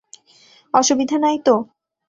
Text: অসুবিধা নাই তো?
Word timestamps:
অসুবিধা 0.73 1.17
নাই 1.17 1.37
তো? 1.45 1.55